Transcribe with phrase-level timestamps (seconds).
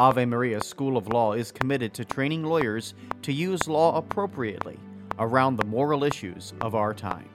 [0.00, 4.80] Ave Maria School of Law is committed to training lawyers to use law appropriately
[5.18, 7.28] around the moral issues of our time.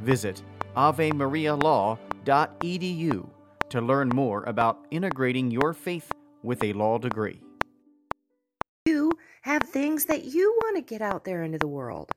[0.00, 0.42] Visit
[0.78, 3.28] avemarialaw.edu
[3.68, 6.10] to learn more about integrating your faith
[6.42, 7.42] with a law degree.
[8.86, 12.10] You have things that you want to get out there into the world.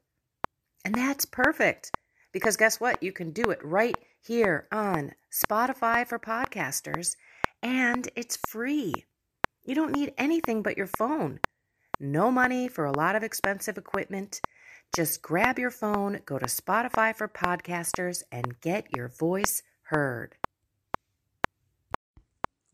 [0.86, 1.92] And that's perfect
[2.32, 3.04] because guess what?
[3.04, 7.18] You can do it right here on Spotify for podcasters
[7.62, 8.94] and it's free.
[9.66, 11.40] You don't need anything but your phone.
[12.00, 14.42] No money for a lot of expensive equipment.
[14.94, 20.36] Just grab your phone, go to Spotify for podcasters, and get your voice heard.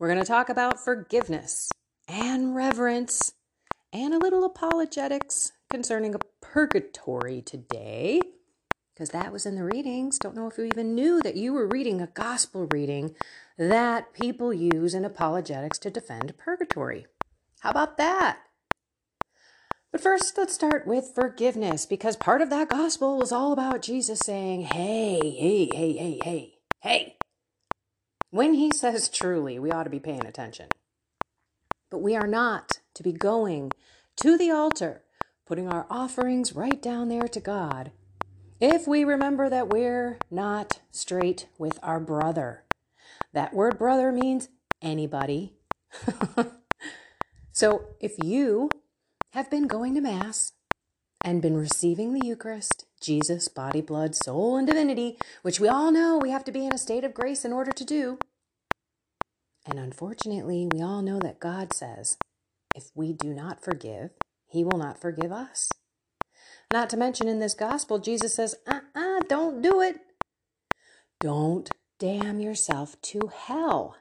[0.00, 1.70] We're going to talk about forgiveness
[2.08, 3.34] and reverence
[3.92, 8.20] and a little apologetics concerning a purgatory today
[8.92, 10.18] because that was in the readings.
[10.18, 13.14] Don't know if you even knew that you were reading a gospel reading
[13.60, 17.04] that people use in apologetics to defend purgatory.
[17.60, 18.38] How about that?
[19.92, 24.20] But first, let's start with forgiveness because part of that gospel was all about Jesus
[24.20, 27.16] saying, Hey, hey, hey, hey, hey, hey.
[28.30, 30.68] When he says truly, we ought to be paying attention.
[31.90, 33.72] But we are not to be going
[34.22, 35.02] to the altar,
[35.44, 37.90] putting our offerings right down there to God,
[38.58, 42.64] if we remember that we're not straight with our brother.
[43.32, 44.48] That word brother means
[44.82, 45.54] anybody.
[47.52, 48.70] so if you
[49.32, 50.52] have been going to Mass
[51.24, 56.18] and been receiving the Eucharist, Jesus, body, blood, soul, and divinity, which we all know
[56.18, 58.18] we have to be in a state of grace in order to do.
[59.66, 62.16] And unfortunately, we all know that God says,
[62.74, 64.10] if we do not forgive,
[64.46, 65.68] He will not forgive us.
[66.72, 69.96] Not to mention in this gospel, Jesus says, uh uh-uh, uh, don't do it.
[71.20, 71.70] Don't
[72.00, 73.94] damn yourself to hell.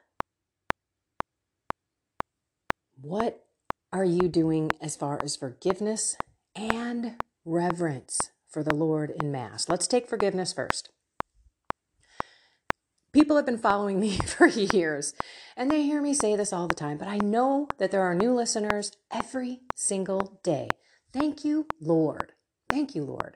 [3.00, 3.46] What
[3.92, 6.16] are you doing as far as forgiveness
[6.56, 9.68] and reverence for the Lord in Mass?
[9.68, 10.90] Let's take forgiveness first.
[13.12, 15.14] People have been following me for years
[15.58, 18.16] and they hear me say this all the time, but I know that there are
[18.16, 20.70] new listeners every single day.
[21.12, 22.31] Thank you, Lord.
[22.70, 23.36] Thank you, Lord.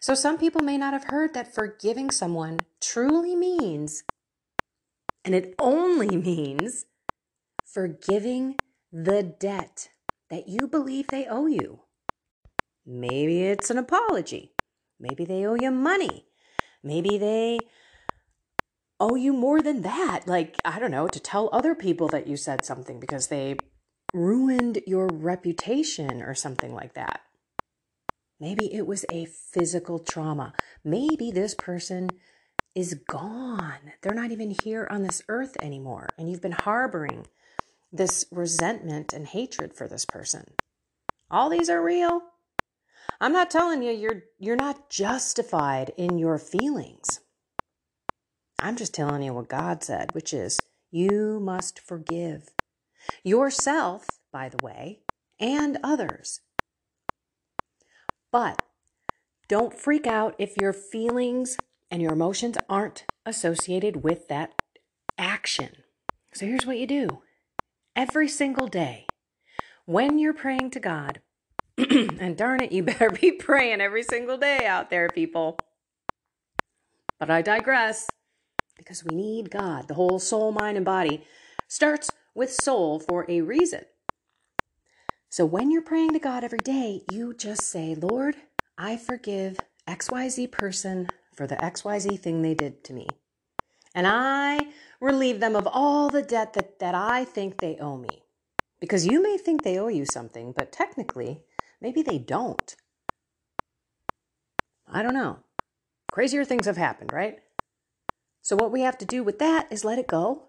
[0.00, 4.04] So some people may not have heard that forgiving someone truly means,
[5.24, 6.86] and it only means,
[7.64, 8.56] forgiving
[8.92, 9.90] the debt
[10.30, 11.80] that you believe they owe you.
[12.86, 14.52] Maybe it's an apology.
[14.98, 16.26] Maybe they owe you money.
[16.82, 17.58] Maybe they
[19.00, 20.26] owe you more than that.
[20.26, 23.56] Like, I don't know, to tell other people that you said something because they
[24.14, 27.20] ruined your reputation or something like that.
[28.40, 30.52] Maybe it was a physical trauma.
[30.84, 32.10] Maybe this person
[32.74, 33.92] is gone.
[34.02, 36.08] They're not even here on this earth anymore.
[36.18, 37.26] And you've been harboring
[37.92, 40.44] this resentment and hatred for this person.
[41.30, 42.22] All these are real.
[43.20, 47.20] I'm not telling you you're you're not justified in your feelings.
[48.60, 50.60] I'm just telling you what God said, which is
[50.90, 52.50] you must forgive
[53.22, 55.00] yourself, by the way,
[55.40, 56.40] and others.
[58.32, 58.62] But
[59.48, 61.56] don't freak out if your feelings
[61.90, 64.52] and your emotions aren't associated with that
[65.16, 65.70] action.
[66.34, 67.22] So here's what you do
[67.96, 69.06] every single day
[69.88, 71.22] when you're praying to God,
[71.78, 75.58] and darn it, you better be praying every single day out there, people.
[77.18, 78.06] But I digress
[78.76, 79.88] because we need God.
[79.88, 81.24] The whole soul, mind, and body
[81.68, 83.86] starts with soul for a reason.
[85.30, 88.36] So when you're praying to God every day, you just say, Lord,
[88.78, 93.08] I forgive XYZ person for the XYZ thing they did to me.
[93.94, 94.68] And I
[95.00, 98.22] relieve them of all the debt that, that I think they owe me.
[98.80, 101.42] Because you may think they owe you something, but technically,
[101.80, 102.76] maybe they don't.
[104.90, 105.40] I don't know.
[106.10, 107.38] crazier things have happened, right?
[108.40, 110.44] So, what we have to do with that is let it go.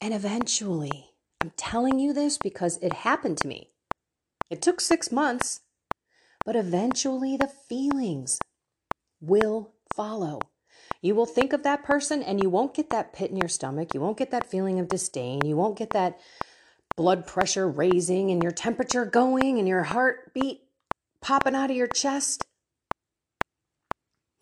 [0.00, 1.10] And eventually,
[1.40, 3.70] I'm telling you this because it happened to me.
[4.50, 5.60] It took six months,
[6.44, 8.38] but eventually the feelings
[9.20, 10.40] will follow.
[11.00, 13.94] You will think of that person and you won't get that pit in your stomach.
[13.94, 15.44] You won't get that feeling of disdain.
[15.44, 16.18] You won't get that
[16.96, 20.62] blood pressure raising and your temperature going and your heartbeat
[21.22, 22.44] popping out of your chest.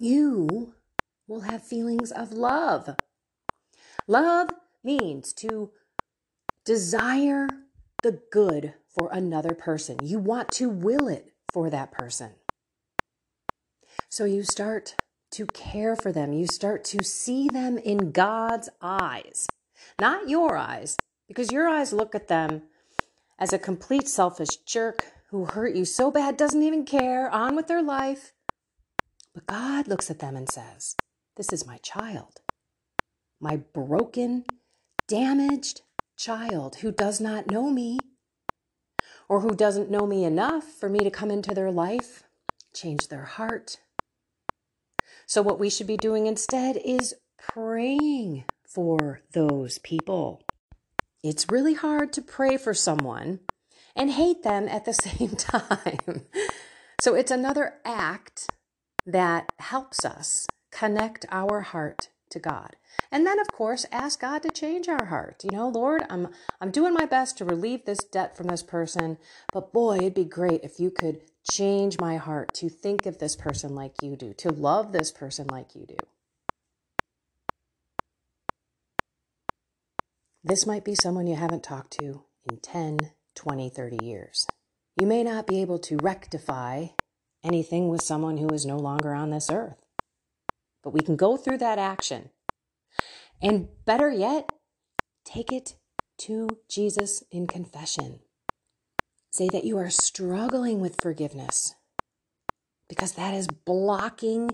[0.01, 0.75] You
[1.27, 2.97] will have feelings of love.
[4.07, 4.51] Love
[4.83, 5.71] means to
[6.65, 7.49] desire
[8.03, 9.97] the good for another person.
[10.03, 12.33] You want to will it for that person.
[14.09, 14.97] So you start
[15.33, 16.33] to care for them.
[16.33, 19.47] You start to see them in God's eyes,
[20.00, 20.97] not your eyes,
[21.29, 22.62] because your eyes look at them
[23.39, 27.69] as a complete selfish jerk who hurt you so bad, doesn't even care, on with
[27.69, 28.33] their life.
[29.35, 30.97] But God looks at them and says,
[31.37, 32.41] This is my child,
[33.39, 34.45] my broken,
[35.06, 35.83] damaged
[36.17, 37.99] child who does not know me
[39.29, 42.25] or who doesn't know me enough for me to come into their life,
[42.75, 43.79] change their heart.
[45.27, 50.43] So, what we should be doing instead is praying for those people.
[51.23, 53.41] It's really hard to pray for someone
[53.95, 56.27] and hate them at the same time.
[57.01, 58.49] so, it's another act
[59.05, 62.77] that helps us connect our heart to God.
[63.11, 65.43] And then of course ask God to change our heart.
[65.45, 66.29] You know, Lord, I'm
[66.61, 69.19] I'm doing my best to relieve this debt from this person,
[69.53, 71.21] but boy, it'd be great if you could
[71.51, 75.47] change my heart to think of this person like you do, to love this person
[75.47, 75.97] like you do.
[80.45, 82.99] This might be someone you haven't talked to in 10,
[83.35, 84.47] 20, 30 years.
[84.99, 86.87] You may not be able to rectify
[87.45, 89.77] anything with someone who is no longer on this earth.
[90.83, 92.31] But we can go through that action.
[93.43, 94.51] And better yet,
[95.25, 95.77] take it
[96.19, 98.21] to Jesus in confession.
[99.31, 101.75] Say that you are struggling with forgiveness
[102.89, 104.51] because that is blocking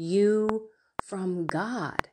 [0.00, 0.68] you
[1.02, 2.08] from God.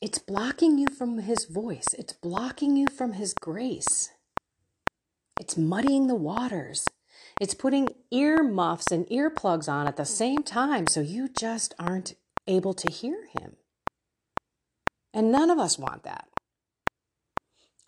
[0.00, 4.10] It's blocking you from His voice, it's blocking you from His grace,
[5.40, 6.86] it's muddying the waters.
[7.38, 12.14] It's putting ear muffs and earplugs on at the same time so you just aren't
[12.46, 13.56] able to hear him.
[15.12, 16.28] And none of us want that.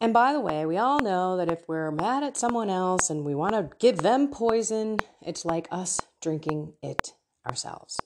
[0.00, 3.24] And by the way, we all know that if we're mad at someone else and
[3.24, 7.14] we want to give them poison, it's like us drinking it
[7.46, 7.98] ourselves.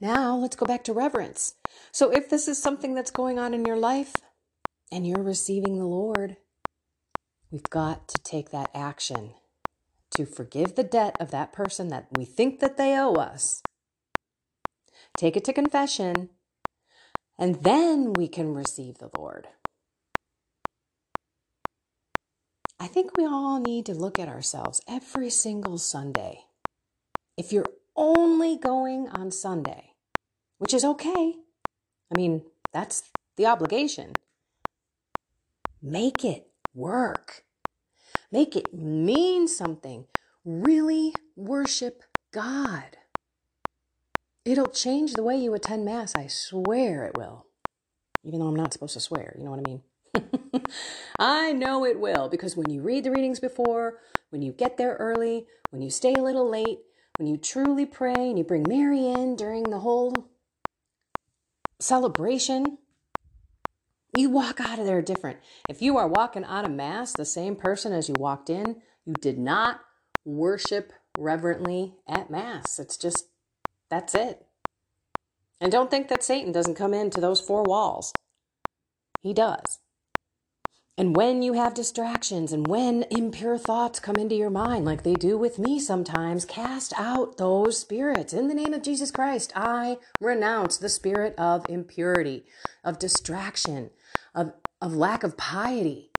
[0.00, 1.54] Now, let's go back to reverence.
[1.92, 4.14] So, if this is something that's going on in your life
[4.90, 6.36] and you're receiving the Lord,
[7.54, 9.34] We've got to take that action
[10.16, 13.62] to forgive the debt of that person that we think that they owe us.
[15.16, 16.30] Take it to confession,
[17.38, 19.46] and then we can receive the Lord.
[22.80, 26.46] I think we all need to look at ourselves every single Sunday.
[27.36, 29.92] If you're only going on Sunday,
[30.58, 31.36] which is okay,
[32.12, 32.42] I mean,
[32.72, 33.04] that's
[33.36, 34.14] the obligation,
[35.80, 37.43] make it work.
[38.34, 40.06] Make it mean something.
[40.44, 42.02] Really worship
[42.32, 42.96] God.
[44.44, 46.16] It'll change the way you attend Mass.
[46.16, 47.46] I swear it will.
[48.24, 50.64] Even though I'm not supposed to swear, you know what I mean?
[51.20, 54.96] I know it will because when you read the readings before, when you get there
[54.96, 56.80] early, when you stay a little late,
[57.18, 60.12] when you truly pray and you bring Mary in during the whole
[61.78, 62.78] celebration,
[64.16, 65.38] you walk out of there different.
[65.68, 69.14] If you are walking out of Mass the same person as you walked in, you
[69.14, 69.80] did not
[70.24, 72.78] worship reverently at Mass.
[72.78, 73.28] It's just,
[73.90, 74.46] that's it.
[75.60, 78.12] And don't think that Satan doesn't come into those four walls.
[79.20, 79.78] He does.
[80.96, 85.14] And when you have distractions and when impure thoughts come into your mind, like they
[85.14, 88.32] do with me sometimes, cast out those spirits.
[88.32, 92.44] In the name of Jesus Christ, I renounce the spirit of impurity,
[92.84, 93.90] of distraction,
[94.84, 96.10] of, lack of piety.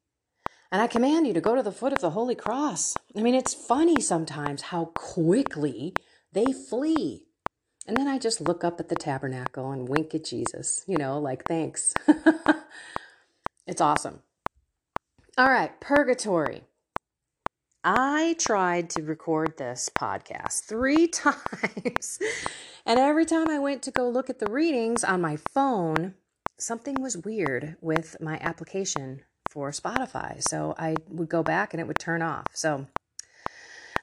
[0.72, 2.96] And I command you to go to the foot of the Holy Cross.
[3.16, 5.94] I mean, it's funny sometimes how quickly
[6.34, 7.28] they flee.
[7.88, 11.20] And then I just look up at the tabernacle and wink at Jesus, you know,
[11.20, 11.94] like, thanks.
[13.68, 14.22] it's awesome.
[15.38, 16.64] All right, purgatory.
[17.84, 22.18] I tried to record this podcast three times.
[22.84, 26.16] and every time I went to go look at the readings on my phone,
[26.58, 30.42] something was weird with my application for Spotify.
[30.42, 32.48] So I would go back and it would turn off.
[32.54, 32.88] So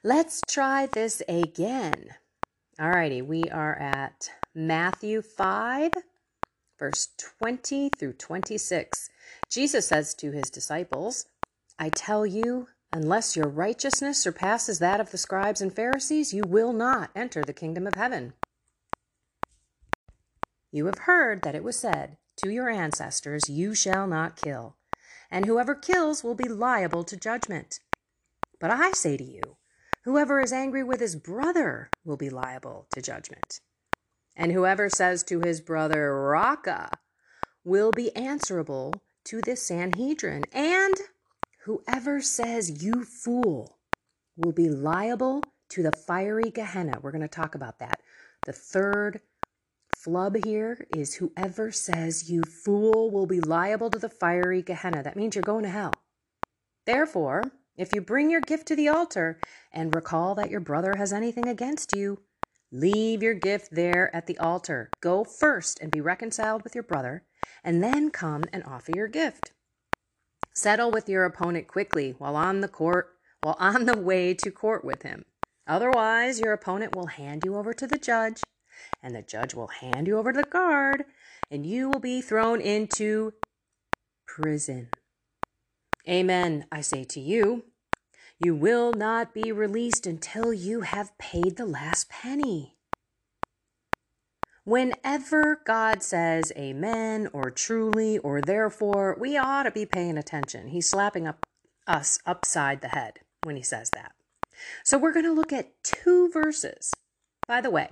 [0.05, 2.09] Let's try this again.
[2.81, 5.93] Alrighty, we are at Matthew 5,
[6.77, 7.07] verse
[7.39, 9.11] 20 through 26.
[9.49, 11.27] Jesus says to his disciples,
[11.79, 16.73] I tell you, unless your righteousness surpasses that of the scribes and Pharisees, you will
[16.73, 18.33] not enter the kingdom of heaven.
[20.73, 24.77] You have heard that it was said to your ancestors, You shall not kill,
[25.31, 27.81] and whoever kills will be liable to judgment.
[28.59, 29.57] But I say to you,
[30.05, 33.61] whoever is angry with his brother will be liable to judgment.
[34.35, 36.91] And whoever says to his brother, Raca,
[37.65, 38.95] will be answerable
[39.25, 40.45] to the Sanhedrin.
[40.53, 40.95] And
[41.65, 43.79] whoever says, You fool,
[44.37, 46.99] will be liable to the fiery Gehenna.
[47.01, 48.01] We're going to talk about that.
[48.47, 49.21] The third
[49.97, 55.03] flub here is whoever says, You fool, will be liable to the fiery Gehenna.
[55.03, 55.93] That means you're going to hell.
[56.87, 57.43] Therefore,
[57.77, 59.41] if you bring your gift to the altar
[59.73, 62.21] and recall that your brother has anything against you,
[62.71, 64.91] leave your gift there at the altar.
[65.01, 67.25] Go first and be reconciled with your brother,
[67.65, 69.53] and then come and offer your gift.
[70.55, 74.85] Settle with your opponent quickly while on the court, while on the way to court
[74.85, 75.25] with him.
[75.67, 78.43] Otherwise, your opponent will hand you over to the judge,
[79.03, 81.05] and the judge will hand you over to the guard,
[81.51, 83.33] and you will be thrown into
[84.27, 84.89] prison.
[86.09, 87.65] Amen, I say to you.
[88.41, 92.77] You will not be released until you have paid the last penny.
[94.65, 100.69] Whenever God says amen or truly or therefore, we ought to be paying attention.
[100.69, 101.45] He's slapping up
[101.87, 104.13] us upside the head when he says that.
[104.85, 106.93] So we're going to look at two verses.
[107.49, 107.91] By the way,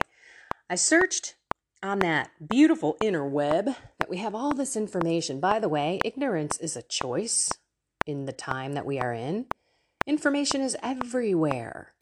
[0.72, 1.34] I searched
[1.82, 5.40] on that beautiful interweb that we have all this information.
[5.40, 7.50] By the way, ignorance is a choice
[8.06, 9.46] in the time that we are in.
[10.06, 11.94] Information is everywhere.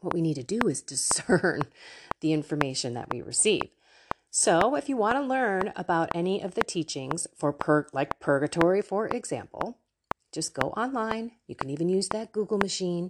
[0.00, 1.62] What we need to do is discern
[2.20, 3.68] the information that we receive.
[4.32, 8.82] So, if you want to learn about any of the teachings for pur- like purgatory,
[8.82, 9.78] for example,
[10.32, 11.30] just go online.
[11.46, 13.08] You can even use that Google machine.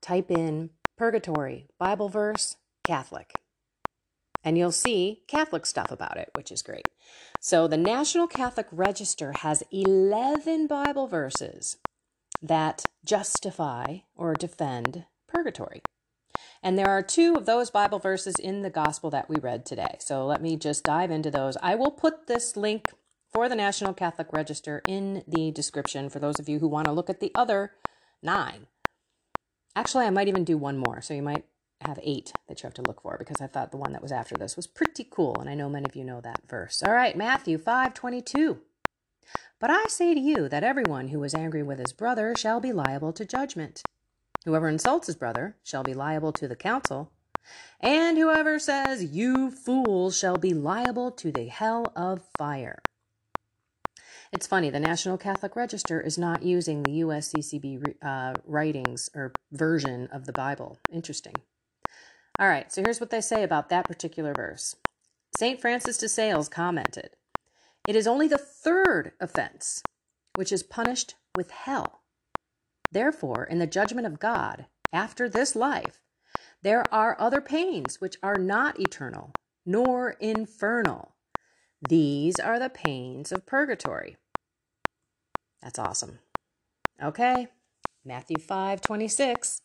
[0.00, 3.34] Type in purgatory, Bible verse, Catholic.
[4.44, 6.86] And you'll see Catholic stuff about it, which is great.
[7.40, 11.78] So, the National Catholic Register has 11 Bible verses
[12.42, 15.80] that justify or defend purgatory.
[16.62, 19.96] And there are two of those Bible verses in the gospel that we read today.
[19.98, 21.58] So let me just dive into those.
[21.62, 22.88] I will put this link
[23.32, 26.92] for the National Catholic Register in the description for those of you who want to
[26.92, 27.72] look at the other
[28.22, 28.66] nine.
[29.76, 31.02] Actually, I might even do one more.
[31.02, 31.44] So you might
[31.86, 34.12] have eight that you have to look for because I thought the one that was
[34.12, 35.36] after this was pretty cool.
[35.40, 36.82] And I know many of you know that verse.
[36.82, 38.58] All right, Matthew 5 22.
[39.60, 42.72] But I say to you that everyone who is angry with his brother shall be
[42.72, 43.82] liable to judgment.
[44.44, 47.10] Whoever insults his brother shall be liable to the council,
[47.80, 52.78] and whoever says, You fool, shall be liable to the hell of fire.
[54.32, 60.08] It's funny, the National Catholic Register is not using the USCCB uh, writings or version
[60.08, 60.78] of the Bible.
[60.90, 61.34] Interesting.
[62.38, 64.76] All right, so here's what they say about that particular verse.
[65.38, 65.60] St.
[65.60, 67.10] Francis de Sales commented
[67.88, 69.82] It is only the third offense
[70.36, 72.00] which is punished with hell
[72.94, 76.00] Therefore, in the judgment of God, after this life,
[76.62, 79.32] there are other pains which are not eternal,
[79.66, 81.16] nor infernal.
[81.88, 84.16] These are the pains of purgatory.
[85.60, 86.20] That's awesome.
[87.02, 87.48] Okay,
[88.04, 89.60] Matthew 5 26.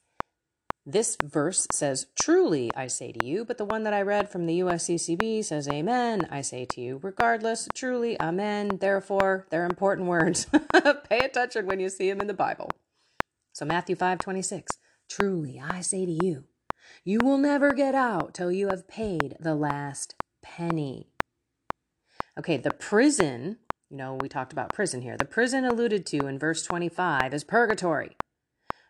[0.86, 4.46] This verse says, Truly, I say to you, but the one that I read from
[4.46, 7.00] the USCCB says, Amen, I say to you.
[7.04, 8.78] Regardless, truly, Amen.
[8.80, 10.46] Therefore, they're important words.
[11.10, 12.72] Pay attention when you see them in the Bible.
[13.54, 14.78] So Matthew 5:26,
[15.10, 16.46] truly I say to you,
[17.04, 21.10] you will never get out till you have paid the last penny.
[22.38, 23.58] Okay, the prison,
[23.90, 25.18] you know, we talked about prison here.
[25.18, 28.16] The prison alluded to in verse 25 is purgatory.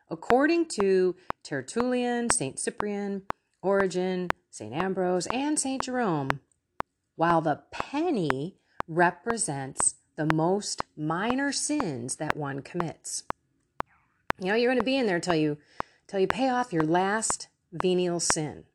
[0.10, 1.15] According to
[1.50, 2.60] Tertullian, St.
[2.60, 3.24] Cyprian,
[3.63, 4.72] Origen, St.
[4.72, 5.82] Ambrose, and St.
[5.82, 6.41] Jerome,
[7.15, 13.24] while the penny represents the most minor sins that one commits.
[14.39, 15.58] You know, you're going to be in there till you
[16.08, 18.65] till you pay off your last venial sin.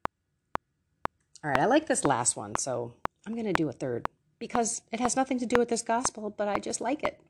[1.45, 4.09] All right, I like this last one, so I'm going to do a third
[4.40, 7.21] because it has nothing to do with this gospel, but I just like it.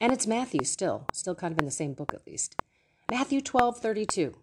[0.00, 2.62] And it's Matthew still, still kind of in the same book at least.
[3.10, 4.36] Matthew 12, 32.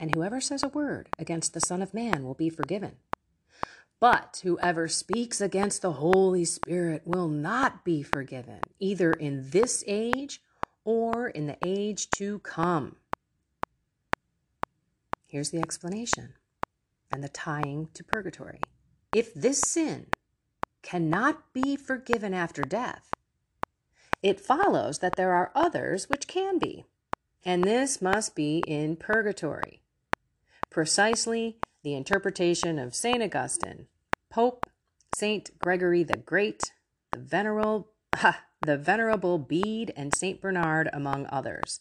[0.00, 2.96] And whoever says a word against the Son of Man will be forgiven.
[4.00, 10.42] But whoever speaks against the Holy Spirit will not be forgiven, either in this age
[10.84, 12.96] or in the age to come.
[15.28, 16.34] Here's the explanation
[17.12, 18.60] and the tying to purgatory.
[19.14, 20.06] If this sin
[20.82, 23.08] cannot be forgiven after death,
[24.22, 26.84] it follows that there are others which can be,
[27.44, 29.81] and this must be in purgatory.
[30.72, 33.22] Precisely the interpretation of St.
[33.22, 33.88] Augustine,
[34.30, 34.64] Pope
[35.14, 35.50] St.
[35.58, 36.72] Gregory the Great,
[37.12, 40.40] the Venerable, ha, the Venerable Bede, and St.
[40.40, 41.80] Bernard, among others.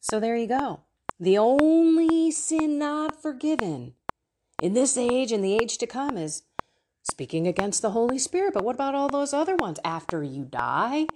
[0.00, 0.80] So there you go.
[1.20, 3.94] The only sin not forgiven
[4.60, 6.42] in this age and the age to come is
[7.04, 8.52] speaking against the Holy Spirit.
[8.52, 9.78] But what about all those other ones?
[9.84, 11.06] After you die,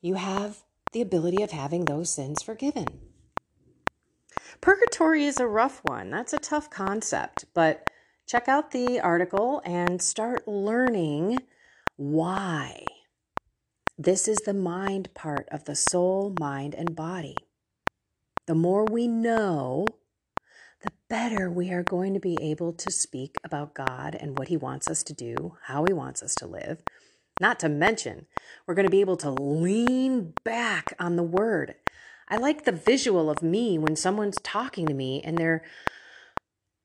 [0.00, 0.62] you have
[0.92, 3.05] the ability of having those sins forgiven.
[4.60, 6.10] Purgatory is a rough one.
[6.10, 7.88] That's a tough concept, but
[8.26, 11.38] check out the article and start learning
[11.96, 12.84] why.
[13.98, 17.36] This is the mind part of the soul, mind, and body.
[18.46, 19.86] The more we know,
[20.82, 24.56] the better we are going to be able to speak about God and what He
[24.56, 26.82] wants us to do, how He wants us to live.
[27.40, 28.26] Not to mention,
[28.66, 31.74] we're going to be able to lean back on the Word.
[32.28, 35.62] I like the visual of me when someone's talking to me and they're,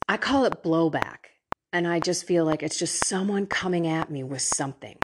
[0.07, 1.17] I call it blowback.
[1.74, 4.98] And I just feel like it's just someone coming at me with something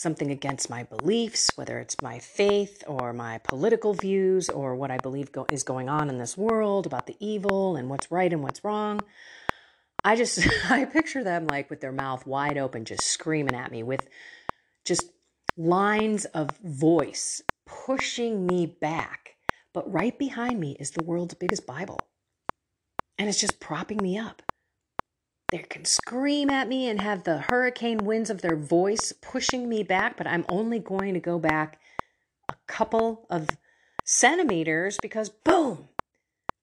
[0.00, 4.98] something against my beliefs, whether it's my faith or my political views or what I
[4.98, 8.42] believe go- is going on in this world about the evil and what's right and
[8.42, 9.00] what's wrong.
[10.04, 13.82] I just I picture them like with their mouth wide open just screaming at me
[13.82, 14.08] with
[14.84, 15.10] just
[15.56, 19.27] lines of voice pushing me back.
[19.78, 22.00] But right behind me is the world's biggest Bible.
[23.16, 24.42] And it's just propping me up
[25.50, 29.82] they can scream at me and have the hurricane winds of their voice pushing me
[29.82, 31.80] back, but I'm only going to go back
[32.50, 33.48] a couple of
[34.04, 35.88] centimeters because, boom,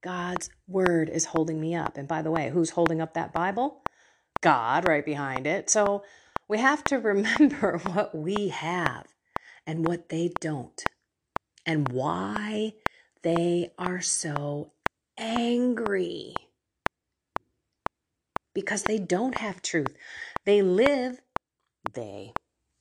[0.04, 1.98] God's word is holding me up.
[1.98, 3.82] And by the way, who's holding up that Bible?
[4.42, 5.70] God right behind it.
[5.70, 6.04] So
[6.48, 9.08] we have to remember what we have
[9.66, 10.84] and what they don't,
[11.66, 12.74] and why
[13.26, 14.72] they are so
[15.18, 16.36] angry
[18.54, 19.98] because they don't have truth.
[20.46, 21.20] They live,
[21.94, 22.34] they,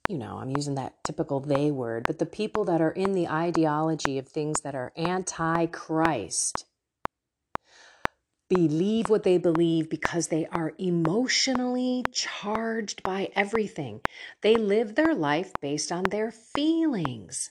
[0.07, 3.27] you know, I'm using that typical they word, but the people that are in the
[3.27, 6.67] ideology of things that are anti Christ
[8.51, 14.03] believe what they believe because they are emotionally charged by everything.
[14.43, 17.51] They live their life based on their feelings.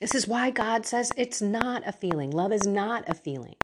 [0.00, 2.30] This is why God says it's not a feeling.
[2.30, 3.56] Love is not a feeling.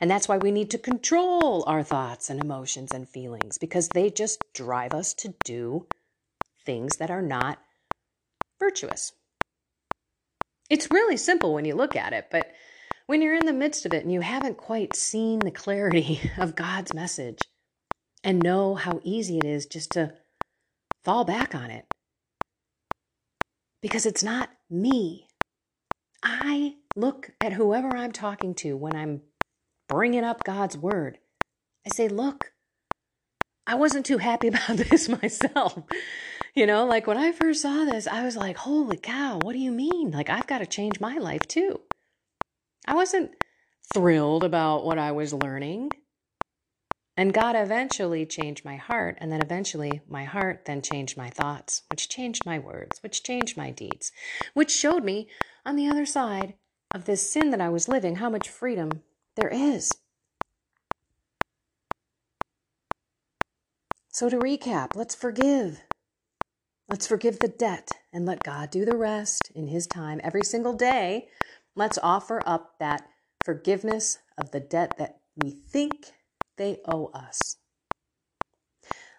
[0.00, 4.10] And that's why we need to control our thoughts and emotions and feelings because they
[4.10, 5.86] just drive us to do
[6.66, 7.58] things that are not
[8.58, 9.12] virtuous.
[10.68, 12.52] It's really simple when you look at it, but
[13.06, 16.54] when you're in the midst of it and you haven't quite seen the clarity of
[16.56, 17.38] God's message
[18.22, 20.12] and know how easy it is just to
[21.02, 21.86] fall back on it
[23.80, 25.26] because it's not me.
[26.22, 29.22] I look at whoever I'm talking to when I'm
[29.88, 31.18] bringing up God's word.
[31.86, 32.52] I say, look,
[33.66, 35.82] I wasn't too happy about this myself.
[36.54, 39.58] You know, like when I first saw this, I was like, holy cow, what do
[39.58, 40.10] you mean?
[40.10, 41.80] Like, I've got to change my life too.
[42.86, 43.30] I wasn't
[43.94, 45.90] thrilled about what I was learning.
[47.20, 49.18] And God eventually changed my heart.
[49.20, 53.58] And then eventually, my heart then changed my thoughts, which changed my words, which changed
[53.58, 54.10] my deeds,
[54.54, 55.28] which showed me
[55.66, 56.54] on the other side
[56.94, 59.02] of this sin that I was living how much freedom
[59.36, 59.90] there is.
[64.08, 65.82] So, to recap, let's forgive.
[66.88, 70.22] Let's forgive the debt and let God do the rest in His time.
[70.24, 71.28] Every single day,
[71.76, 73.06] let's offer up that
[73.44, 76.12] forgiveness of the debt that we think
[76.60, 77.56] they owe us.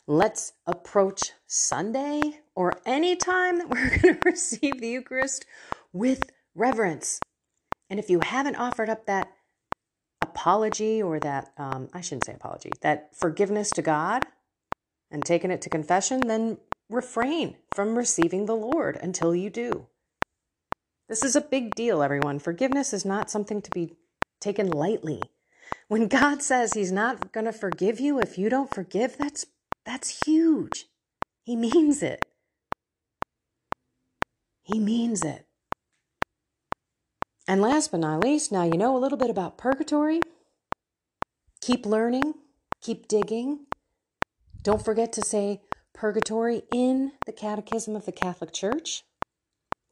[0.05, 2.21] Let's approach Sunday
[2.55, 5.45] or any time that we're going to receive the Eucharist
[5.91, 7.19] with reverence.
[7.89, 9.31] And if you haven't offered up that
[10.21, 14.23] apology or that, um, I shouldn't say apology, that forgiveness to God
[15.09, 16.59] and taken it to confession, then
[16.91, 19.87] refrain from receiving the Lord until you do.
[21.09, 22.37] This is a big deal, everyone.
[22.37, 23.95] Forgiveness is not something to be
[24.39, 25.23] taken lightly.
[25.91, 29.47] When God says he's not going to forgive you if you don't forgive, that's
[29.85, 30.85] that's huge.
[31.43, 32.23] He means it.
[34.63, 35.47] He means it.
[37.45, 40.21] And last but not least, now you know a little bit about purgatory.
[41.59, 42.35] Keep learning,
[42.79, 43.65] keep digging.
[44.63, 45.59] Don't forget to say
[45.93, 49.03] purgatory in the Catechism of the Catholic Church.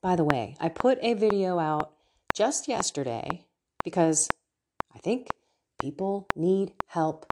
[0.02, 1.92] By the way, I put a video out
[2.34, 3.48] just yesterday
[3.84, 4.30] because
[4.96, 5.28] I think
[5.80, 7.26] people need help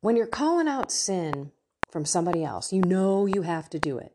[0.00, 1.50] When you're calling out sin
[1.90, 4.12] from somebody else, you know you have to do it.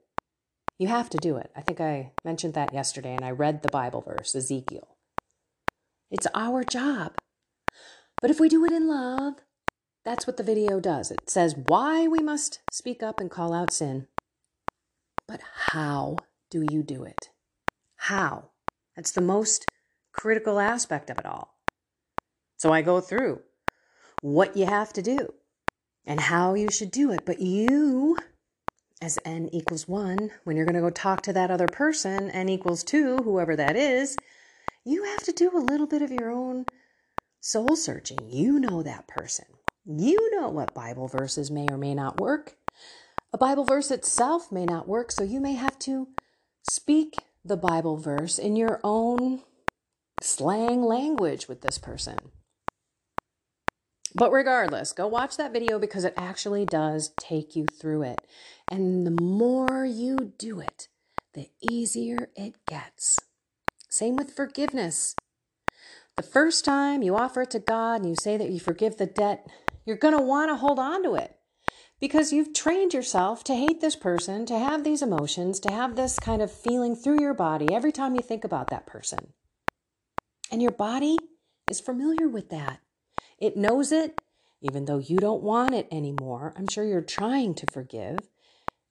[0.79, 1.51] You have to do it.
[1.55, 4.97] I think I mentioned that yesterday and I read the Bible verse, Ezekiel.
[6.11, 7.13] It's our job.
[8.21, 9.35] But if we do it in love,
[10.05, 11.11] that's what the video does.
[11.11, 14.07] It says why we must speak up and call out sin.
[15.27, 16.17] But how
[16.51, 17.29] do you do it?
[17.97, 18.51] How?
[18.95, 19.65] That's the most
[20.13, 21.56] critical aspect of it all.
[22.57, 23.41] So I go through
[24.21, 25.33] what you have to do
[26.05, 27.25] and how you should do it.
[27.25, 28.17] But you
[29.01, 32.49] as n equals 1, when you're going to go talk to that other person, n
[32.49, 34.17] equals 2, whoever that is,
[34.83, 36.65] you have to do a little bit of your own
[37.39, 38.17] soul searching.
[38.23, 39.45] You know that person.
[39.85, 42.55] You know what Bible verses may or may not work.
[43.31, 46.07] A Bible verse itself may not work, so you may have to
[46.63, 47.15] speak
[47.45, 49.43] the Bible verse in your own
[50.21, 52.17] slang language with this person.
[54.17, 58.21] But regardless, go watch that video because it actually does take you through it.
[58.67, 60.87] And the more you do it,
[61.35, 63.19] the easier it gets.
[63.89, 65.15] Same with forgiveness.
[66.15, 69.05] The first time you offer it to God and you say that you forgive the
[69.05, 69.45] debt,
[69.85, 71.35] you're going to want to hold on to it
[71.99, 76.17] because you've trained yourself to hate this person, to have these emotions, to have this
[76.17, 79.33] kind of feeling through your body every time you think about that person.
[80.51, 81.19] And your body
[81.69, 82.79] is familiar with that.
[83.39, 84.19] It knows it,
[84.61, 86.53] even though you don't want it anymore.
[86.57, 88.19] I'm sure you're trying to forgive.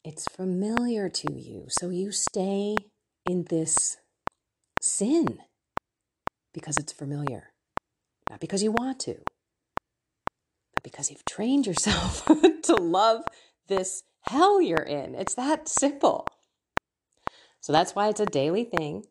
[0.05, 1.67] It's familiar to you.
[1.69, 2.77] So you stay
[3.25, 3.97] in this
[4.81, 5.41] sin
[6.53, 7.53] because it's familiar,
[8.31, 9.17] not because you want to,
[10.75, 12.25] but because you've trained yourself
[12.63, 13.23] to love
[13.67, 15.15] this hell you're in.
[15.17, 16.27] It's that simple.
[17.61, 19.07] So that's why it's a daily thing.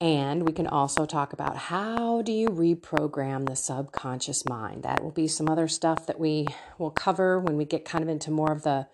[0.00, 4.82] And we can also talk about how do you reprogram the subconscious mind.
[4.82, 6.46] That will be some other stuff that we
[6.78, 8.88] will cover when we get kind of into more of the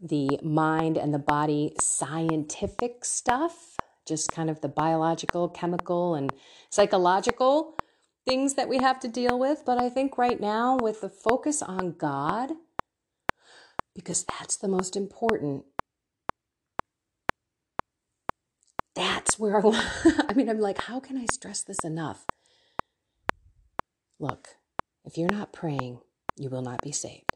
[0.00, 6.32] the mind and the body scientific stuff, just kind of the biological, chemical and
[6.70, 7.74] psychological
[8.28, 11.62] things that we have to deal with, but I think right now with the focus
[11.62, 12.50] on God
[13.94, 15.64] because that's the most important
[18.98, 19.78] that's where I, want.
[20.28, 22.26] I mean, I'm like, how can I stress this enough?
[24.18, 24.48] Look,
[25.04, 26.00] if you're not praying,
[26.36, 27.30] you will not be saved.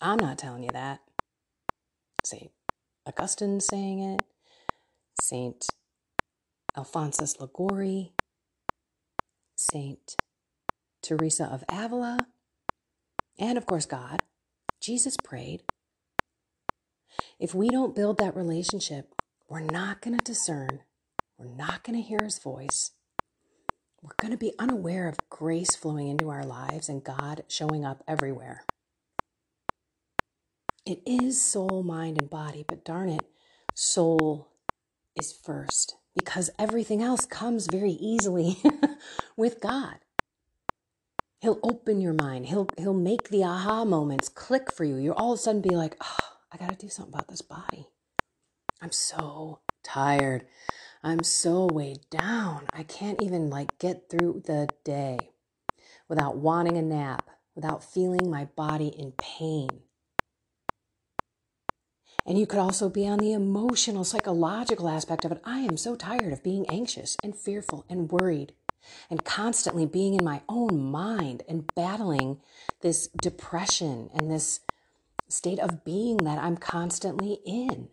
[0.00, 1.00] I'm not telling you that.
[2.24, 2.50] St.
[3.06, 4.22] Augustine saying it,
[5.20, 5.64] St.
[6.76, 8.12] Alphonsus Liguori,
[9.56, 10.16] St.
[11.02, 12.18] Teresa of Avila,
[13.38, 14.20] and of course, God.
[14.80, 15.62] Jesus prayed.
[17.40, 19.14] If we don't build that relationship,
[19.48, 20.80] we're not going to discern.
[21.38, 22.92] We're not going to hear his voice.
[24.02, 28.04] We're going to be unaware of grace flowing into our lives and God showing up
[28.06, 28.64] everywhere.
[30.84, 33.26] It is soul, mind, and body, but darn it,
[33.74, 34.48] soul
[35.16, 38.56] is first because everything else comes very easily
[39.36, 39.96] with God.
[41.40, 42.46] He'll open your mind.
[42.46, 44.96] He'll he'll make the aha moments click for you.
[44.96, 46.16] You'll all of a sudden be like, "Oh,
[46.52, 47.86] I got to do something about this body."
[48.80, 50.46] I'm so tired.
[51.02, 52.68] I'm so weighed down.
[52.72, 55.30] I can't even like get through the day
[56.08, 59.68] without wanting a nap, without feeling my body in pain.
[62.24, 65.40] And you could also be on the emotional, psychological aspect of it.
[65.44, 68.52] I am so tired of being anxious and fearful and worried
[69.10, 72.40] and constantly being in my own mind and battling
[72.80, 74.60] this depression and this
[75.28, 77.88] state of being that I'm constantly in.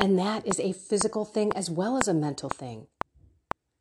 [0.00, 2.86] And that is a physical thing as well as a mental thing.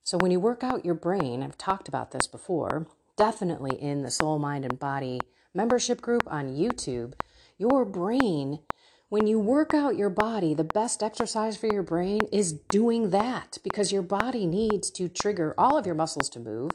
[0.04, 4.12] So when you work out your brain, I've talked about this before, definitely in the
[4.12, 5.22] Soul, Mind, and Body
[5.54, 7.14] membership group on YouTube,
[7.58, 8.60] your brain,
[9.08, 13.58] when you work out your body, the best exercise for your brain is doing that
[13.64, 16.72] because your body needs to trigger all of your muscles to move,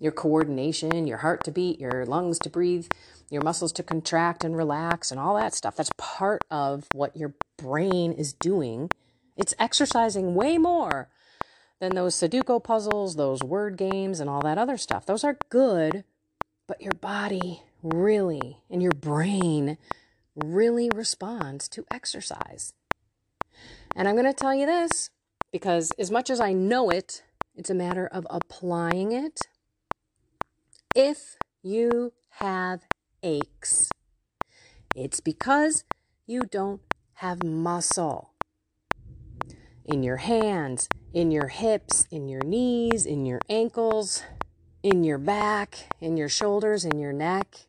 [0.00, 2.88] your coordination, your heart to beat, your lungs to breathe,
[3.30, 5.76] your muscles to contract and relax, and all that stuff.
[5.76, 8.90] That's part of what your brain is doing.
[9.36, 11.08] It's exercising way more
[11.78, 15.06] than those Sudoku puzzles, those word games, and all that other stuff.
[15.06, 16.04] Those are good,
[16.66, 19.78] but your body really and your brain
[20.34, 22.72] really responds to exercise.
[23.94, 25.10] And I'm going to tell you this
[25.52, 27.22] because, as much as I know it,
[27.54, 29.48] it's a matter of applying it.
[30.94, 32.80] If you have
[33.22, 33.88] aches.
[34.94, 35.84] It's because
[36.26, 36.80] you don't
[37.14, 38.30] have muscle
[39.84, 44.24] in your hands, in your hips, in your knees, in your ankles.
[44.82, 47.66] in your back, in your shoulders, in your neck.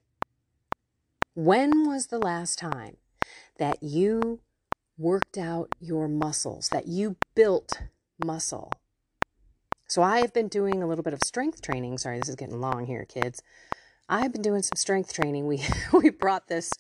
[1.33, 2.97] When was the last time
[3.57, 4.39] that you
[4.97, 7.81] worked out your muscles, that you built
[8.23, 8.71] muscle?
[9.91, 11.97] So I have been doing a little bit of strength training.
[11.97, 13.43] Sorry, this is getting long here, kids.
[14.07, 15.47] I've been doing some strength training.
[15.47, 16.71] We we brought this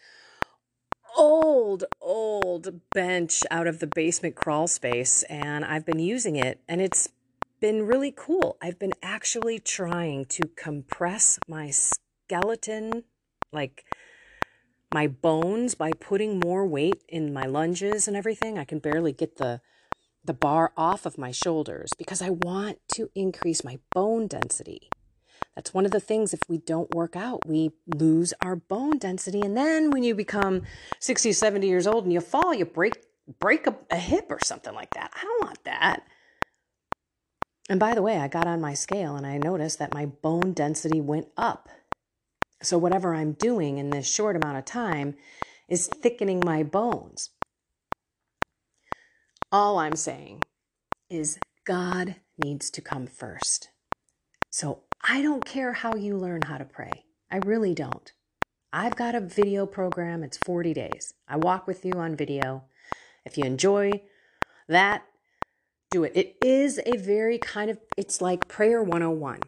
[1.17, 6.79] old old bench out of the basement crawl space and I've been using it and
[6.79, 7.09] it's
[7.59, 8.55] been really cool.
[8.61, 13.03] I've been actually trying to compress my skeleton,
[13.51, 13.83] like
[14.93, 18.57] my bones, by putting more weight in my lunges and everything.
[18.57, 19.59] I can barely get the
[20.23, 24.89] the bar off of my shoulders because I want to increase my bone density.
[25.55, 29.41] That's one of the things if we don't work out, we lose our bone density.
[29.41, 30.61] And then when you become
[30.99, 33.03] 60, 70 years old and you fall, you break
[33.39, 35.11] break a, a hip or something like that.
[35.15, 36.03] I don't want that.
[37.69, 40.53] And by the way, I got on my scale and I noticed that my bone
[40.53, 41.69] density went up.
[42.61, 45.15] So, whatever I'm doing in this short amount of time
[45.67, 47.29] is thickening my bones.
[49.53, 50.43] All I'm saying
[51.09, 53.69] is God needs to come first.
[54.49, 57.03] So, I don't care how you learn how to pray.
[57.29, 58.13] I really don't.
[58.71, 61.15] I've got a video program, it's 40 days.
[61.27, 62.63] I walk with you on video.
[63.25, 64.03] If you enjoy
[64.69, 65.03] that,
[65.89, 66.13] do it.
[66.15, 69.39] It is a very kind of, it's like prayer 101.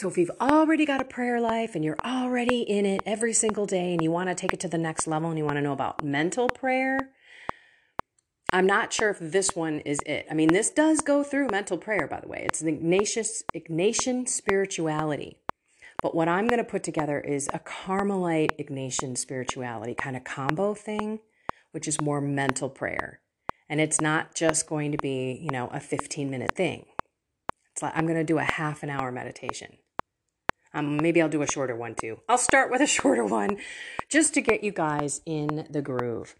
[0.00, 3.66] So if you've already got a prayer life and you're already in it every single
[3.66, 5.62] day and you want to take it to the next level and you want to
[5.62, 7.10] know about mental prayer,
[8.50, 10.26] I'm not sure if this one is it.
[10.30, 12.44] I mean, this does go through mental prayer, by the way.
[12.46, 15.36] It's an Ignatius, Ignatian spirituality.
[16.02, 20.72] But what I'm going to put together is a Carmelite Ignatian spirituality kind of combo
[20.72, 21.20] thing,
[21.72, 23.20] which is more mental prayer.
[23.68, 26.86] And it's not just going to be, you know, a 15 minute thing.
[27.72, 29.76] It's like I'm going to do a half an hour meditation.
[30.72, 32.20] Um, maybe I'll do a shorter one too.
[32.28, 33.58] I'll start with a shorter one
[34.08, 36.34] just to get you guys in the groove.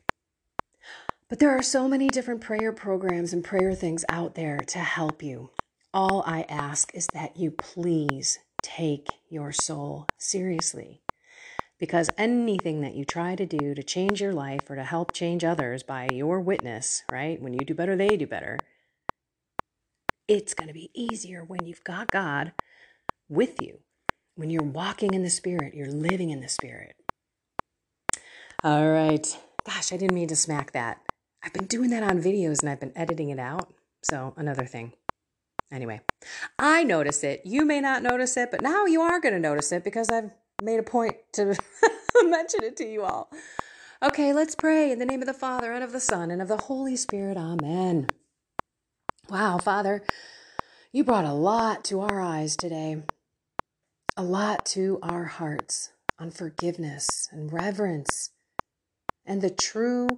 [1.29, 5.23] But there are so many different prayer programs and prayer things out there to help
[5.23, 5.51] you.
[5.93, 11.03] All I ask is that you please take your soul seriously.
[11.79, 15.45] Because anything that you try to do to change your life or to help change
[15.45, 17.41] others by your witness, right?
[17.41, 18.59] When you do better, they do better.
[20.27, 22.53] It's going to be easier when you've got God
[23.29, 23.81] with you.
[24.35, 26.97] When you're walking in the Spirit, you're living in the Spirit.
[28.65, 29.27] All right.
[29.67, 31.03] Gosh, I didn't mean to smack that.
[31.43, 33.73] I've been doing that on videos and I've been editing it out.
[34.03, 34.93] So, another thing.
[35.71, 36.01] Anyway,
[36.59, 37.43] I notice it.
[37.45, 40.31] You may not notice it, but now you are going to notice it because I've
[40.63, 41.57] made a point to
[42.25, 43.31] mention it to you all.
[44.03, 46.49] Okay, let's pray in the name of the Father and of the Son and of
[46.49, 47.37] the Holy Spirit.
[47.37, 48.07] Amen.
[49.29, 50.03] Wow, Father,
[50.93, 53.03] you brought a lot to our eyes today,
[54.17, 58.31] a lot to our hearts on forgiveness and reverence
[59.27, 60.09] and the true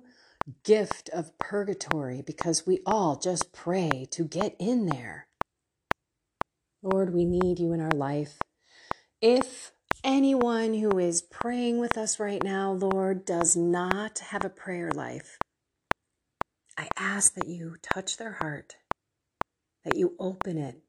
[0.64, 5.26] gift of purgatory because we all just pray to get in there.
[6.82, 8.38] Lord, we need you in our life.
[9.20, 9.72] If
[10.02, 15.36] anyone who is praying with us right now, Lord, does not have a prayer life,
[16.78, 18.76] I ask that you touch their heart,
[19.84, 20.80] that you open it,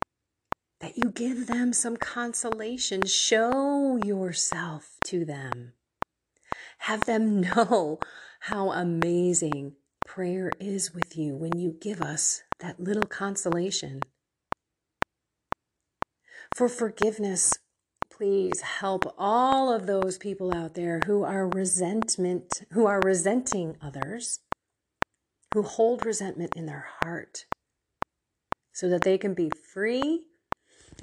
[0.79, 3.05] that you give them some consolation.
[3.05, 5.73] Show yourself to them.
[6.79, 7.99] Have them know
[8.45, 9.73] how amazing
[10.03, 14.01] prayer is with you when you give us that little consolation.
[16.55, 17.53] For forgiveness,
[18.11, 24.39] please help all of those people out there who are resentment, who are resenting others,
[25.53, 27.45] who hold resentment in their heart,
[28.73, 30.23] so that they can be free.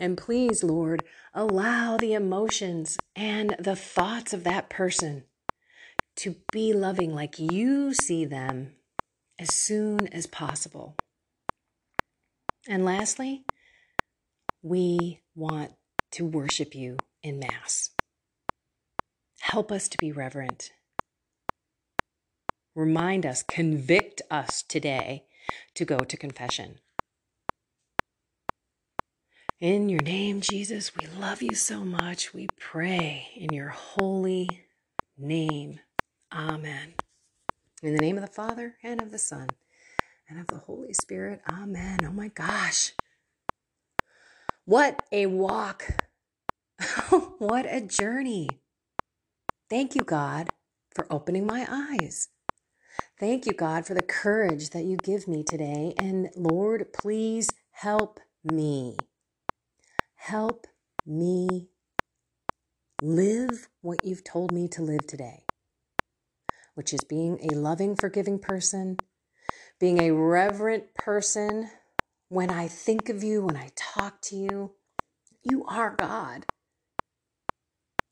[0.01, 5.23] And please, Lord, allow the emotions and the thoughts of that person
[6.19, 8.73] to be loving like you see them
[9.39, 10.97] as soon as possible.
[12.69, 13.45] And lastly,
[14.61, 15.73] we want
[16.13, 17.91] to worship you in Mass.
[19.41, 20.73] Help us to be reverent.
[22.75, 25.25] Remind us, convict us today
[25.75, 26.81] to go to confession.
[29.61, 32.35] In your name, Jesus, we love you so much.
[32.35, 34.67] We pray in your holy
[35.17, 35.81] name.
[36.33, 36.95] Amen.
[37.83, 39.49] In the name of the Father, and of the Son,
[40.29, 41.41] and of the Holy Spirit.
[41.51, 42.01] Amen.
[42.05, 42.93] Oh my gosh.
[44.65, 45.85] What a walk
[47.39, 48.49] what a journey.
[49.71, 50.51] Thank you, God,
[50.95, 52.29] for opening my eyes.
[53.19, 55.95] Thank you, God, for the courage that you give me today.
[55.99, 58.97] And Lord, please help me.
[60.17, 60.67] Help
[61.07, 61.69] me
[63.03, 65.45] live what you've told me to live today,
[66.79, 68.97] which is being a loving, forgiving person,
[69.81, 71.69] being a reverent person.
[72.29, 74.71] When I think of you, when I talk to you,
[75.43, 76.47] you are God.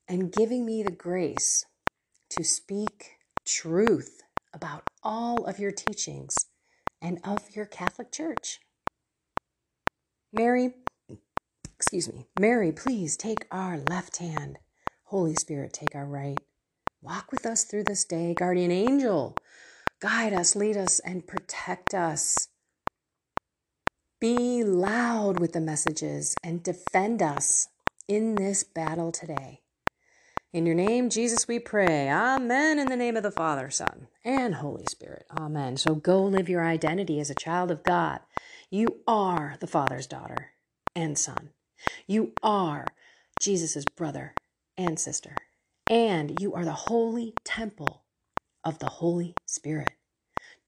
[0.08, 1.64] And giving me the grace
[2.30, 6.34] to speak truth about all of your teachings
[7.00, 8.58] and of your Catholic Church.
[10.32, 10.74] Mary,
[11.76, 14.58] excuse me, Mary, please take our left hand.
[15.04, 16.40] Holy Spirit, take our right.
[17.06, 18.34] Walk with us through this day.
[18.34, 19.36] Guardian angel,
[20.00, 22.48] guide us, lead us, and protect us.
[24.20, 27.68] Be loud with the messages and defend us
[28.08, 29.60] in this battle today.
[30.52, 32.10] In your name, Jesus, we pray.
[32.10, 32.80] Amen.
[32.80, 35.26] In the name of the Father, Son, and Holy Spirit.
[35.38, 35.76] Amen.
[35.76, 38.18] So go live your identity as a child of God.
[38.68, 40.54] You are the Father's daughter
[40.96, 41.50] and son.
[42.08, 42.88] You are
[43.38, 44.34] Jesus' brother
[44.76, 45.36] and sister.
[45.88, 48.04] And you are the holy temple
[48.64, 49.92] of the Holy Spirit.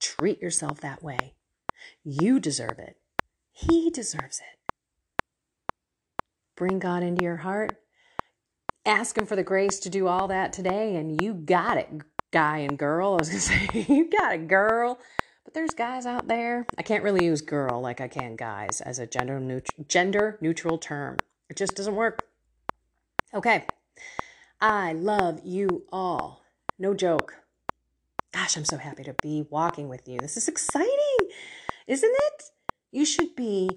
[0.01, 1.35] Treat yourself that way.
[2.05, 2.97] You deserve it.
[3.51, 4.75] He deserves it.
[6.57, 7.79] Bring God into your heart
[8.89, 11.91] Ask Him for the grace to do all that today, and you got it,
[12.31, 13.13] guy and girl.
[13.13, 14.99] I was gonna say, you got it, girl.
[15.45, 16.67] But there's guys out there.
[16.79, 20.79] I can't really use girl like I can guys as a gender neutral, gender neutral
[20.79, 21.19] term.
[21.51, 22.25] It just doesn't work.
[23.35, 23.67] Okay.
[24.61, 26.43] I love you all.
[26.79, 27.35] No joke.
[28.33, 30.19] Gosh, I'm so happy to be walking with you.
[30.19, 31.29] This is exciting,
[31.87, 32.43] isn't it?
[32.91, 33.71] You should be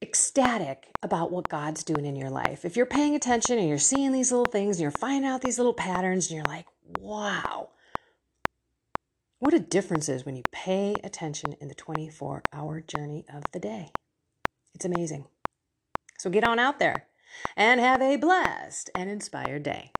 [0.00, 2.64] ecstatic about what God's doing in your life.
[2.64, 5.58] If you're paying attention and you're seeing these little things and you're finding out these
[5.58, 6.66] little patterns and you're like,
[6.98, 7.70] wow,
[9.38, 13.60] what a difference is when you pay attention in the 24 hour journey of the
[13.60, 13.90] day.
[14.74, 15.26] It's amazing.
[16.18, 17.06] So get on out there
[17.56, 19.93] and have a blessed and inspired day.